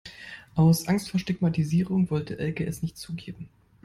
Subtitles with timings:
[0.55, 3.49] Aus Angst vor Stigmatisierung wollte Elke es nicht zugeben.